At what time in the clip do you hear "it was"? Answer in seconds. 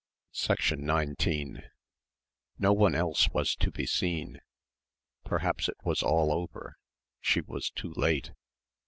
5.69-6.01